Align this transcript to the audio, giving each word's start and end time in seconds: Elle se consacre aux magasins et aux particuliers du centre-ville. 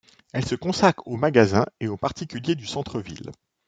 Elle 0.33 0.43
se 0.45 0.55
consacre 0.55 1.07
aux 1.07 1.15
magasins 1.15 1.67
et 1.79 1.87
aux 1.87 1.95
particuliers 1.95 2.55
du 2.55 2.65
centre-ville. 2.65 3.29